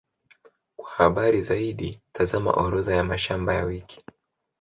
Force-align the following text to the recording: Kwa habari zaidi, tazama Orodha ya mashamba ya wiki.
Kwa 0.77 0.89
habari 0.91 1.41
zaidi, 1.41 2.01
tazama 2.13 2.51
Orodha 2.51 2.95
ya 2.95 3.03
mashamba 3.03 3.53
ya 3.53 3.63
wiki. 3.65 4.03